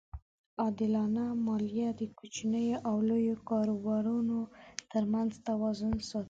[0.61, 4.37] عادلانه مالیه د کوچنیو او لویو کاروبارونو
[4.91, 6.19] ترمنځ توازن ساتي.